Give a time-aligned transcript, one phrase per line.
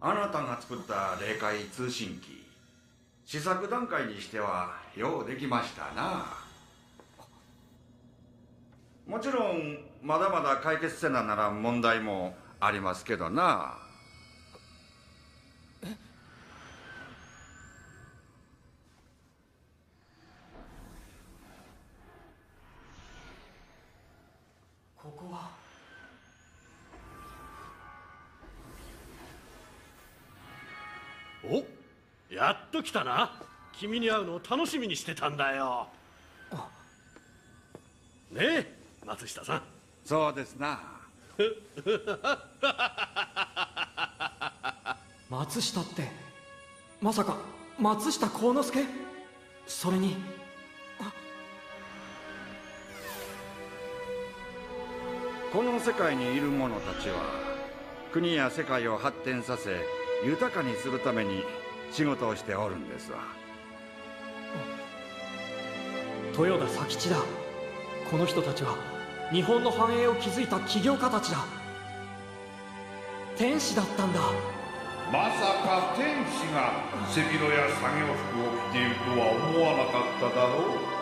[0.00, 2.44] あなたが作った霊界通信機
[3.24, 6.26] 試作段階にしてはようできましたな。
[9.06, 13.85] もちろんまだまだ解決せななら問題もありますけどな。
[31.50, 31.64] お
[32.34, 33.40] やっと来たな。
[33.72, 35.86] 君に会うのを楽しみにしてたんだよ。
[38.30, 38.74] ねえ
[39.04, 39.62] 松下さん。
[40.04, 40.80] そうですな。
[45.28, 46.08] 松下って
[47.00, 47.36] まさか
[47.78, 48.84] 松下幸之助？
[49.66, 50.16] それに。
[55.52, 57.14] この世界にいる者たちは
[58.12, 59.80] 国や世界を発展させ
[60.24, 61.44] 豊かにするために
[61.92, 63.18] 仕事をしておるんですわ。
[66.38, 67.16] 豊田佐吉だ。
[68.10, 68.76] この人たちは
[69.32, 71.44] 日本の繁栄を築いた起業家たちだ。
[73.36, 74.20] 天使だったんだ。
[75.12, 76.72] まさか天使が
[77.08, 80.96] 背広や作業服を着ているとは思わなかっただろう。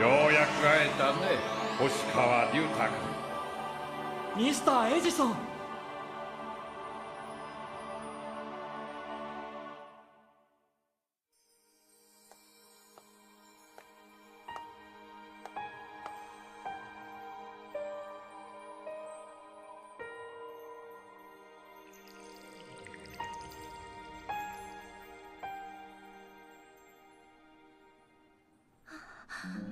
[0.00, 1.38] ようやく会えたね
[1.78, 3.11] 星川龍太君
[4.34, 5.36] ミスターエジソン。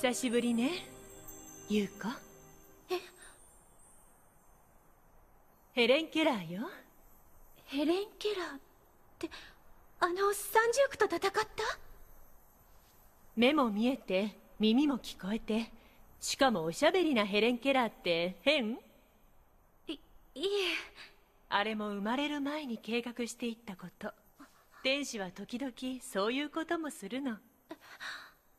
[0.00, 0.70] 久しぶりね。
[1.68, 2.06] 優子
[2.88, 3.00] え？
[5.72, 6.70] ヘレン・ケラーよ。
[7.66, 8.60] ヘレン・ケラーっ
[9.18, 9.28] て
[9.98, 11.40] あの三重苦と戦った？
[13.34, 15.72] 目も見えて耳も聞こえて
[16.20, 18.78] しかもおしゃべりなヘレン・ケラーって変？
[19.88, 19.98] いい
[20.36, 20.48] え。
[21.48, 24.12] あれも生まれる前に計画していったこと。
[24.84, 27.38] 天使は時々そういうこともするの。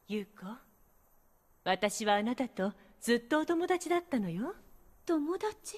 [0.10, 0.46] 優子
[1.66, 4.56] 私はあなたとずっとお友達だったのよ。
[5.06, 5.78] 友達？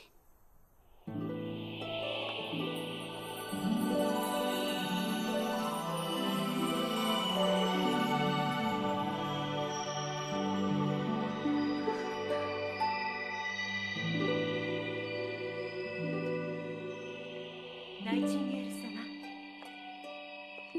[18.06, 18.72] ナイチンゲール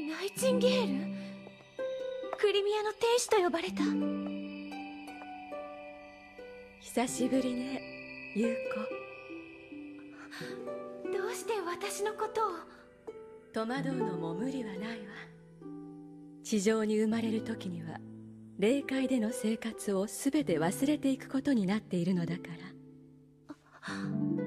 [0.07, 0.15] 様。
[0.15, 1.13] ナイチンゲール？
[2.37, 3.83] クリミアの天使と呼ばれた
[6.85, 7.81] 久しぶりね
[8.35, 8.57] 優
[11.05, 12.43] どうして私のことを？
[13.53, 15.05] 子戸惑うのも無理はないわ。
[16.43, 17.99] 地上に生まれる時には
[18.59, 22.41] 霊界での生活を全て忘れていくことになっているのだか
[23.87, 24.42] ら